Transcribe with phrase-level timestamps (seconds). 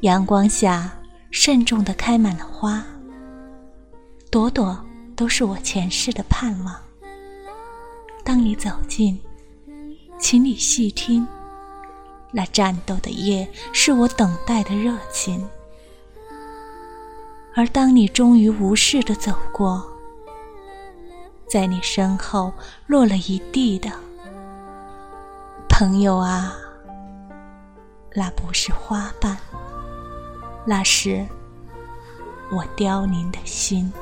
[0.00, 0.90] 阳光下，
[1.30, 2.82] 慎重地开满了花，
[4.30, 4.82] 朵朵
[5.14, 6.74] 都是我前世的盼望。
[8.24, 9.20] 当你走近，
[10.18, 11.28] 请你细听，
[12.32, 15.46] 那战斗的夜是我等待的热情。
[17.54, 19.86] 而当你终于无视的走过，
[21.46, 22.50] 在你身后
[22.86, 23.90] 落了一地的
[25.68, 26.56] 朋友啊，
[28.14, 29.36] 那不是花瓣。
[30.64, 31.26] 那是
[32.50, 33.92] 我凋零的心。